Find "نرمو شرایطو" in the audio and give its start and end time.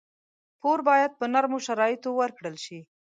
1.33-2.09